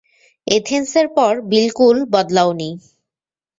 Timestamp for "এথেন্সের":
0.47-1.07